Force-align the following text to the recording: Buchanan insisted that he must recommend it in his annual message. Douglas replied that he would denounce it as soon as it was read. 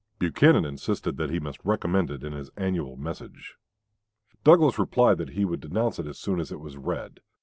Buchanan 0.17 0.65
insisted 0.65 1.17
that 1.17 1.29
he 1.29 1.39
must 1.39 1.63
recommend 1.63 2.09
it 2.09 2.23
in 2.23 2.33
his 2.33 2.49
annual 2.57 2.95
message. 2.97 3.53
Douglas 4.43 4.79
replied 4.79 5.19
that 5.19 5.29
he 5.37 5.45
would 5.45 5.59
denounce 5.59 5.99
it 5.99 6.07
as 6.07 6.17
soon 6.17 6.39
as 6.39 6.51
it 6.51 6.59
was 6.59 6.75
read. 6.75 7.19